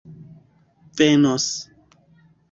venos 0.97 1.45